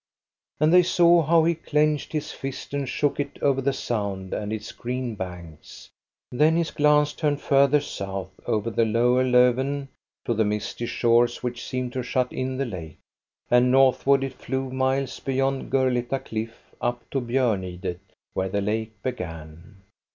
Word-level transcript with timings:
And 0.59 0.73
they 0.73 0.81
saw 0.81 1.21
how 1.21 1.43
he 1.43 1.53
clenched 1.53 2.11
his 2.11 2.31
fist 2.31 2.73
and 2.73 2.89
shook 2.89 3.19
it 3.19 3.37
over 3.39 3.61
the 3.61 3.71
sound 3.71 4.33
and 4.33 4.51
its 4.51 4.71
green 4.71 5.13
banks. 5.13 5.91
Then 6.31 6.55
his 6.55 6.71
glance 6.71 7.13
turned 7.13 7.39
further 7.39 7.79
south 7.79 8.31
over 8.47 8.71
the 8.71 8.83
lower 8.83 9.23
Lofven 9.23 9.89
to 10.25 10.33
the 10.33 10.43
misty 10.43 10.87
shores 10.87 11.43
which 11.43 11.63
seemed 11.63 11.93
to 11.93 12.01
shut 12.01 12.33
in 12.33 12.57
the 12.57 12.65
lake, 12.65 12.97
and 13.51 13.69
north 13.69 14.07
ward 14.07 14.23
it 14.23 14.33
flew 14.33 14.71
miles 14.71 15.19
beyond 15.19 15.69
Gurlitta 15.69 16.17
Cliff 16.25 16.73
up 16.81 17.07
to 17.11 17.21
Bjornidet, 17.21 17.99
where 18.33 18.49
the 18.49 18.61
lake 18.61 18.99
began. 19.03 19.83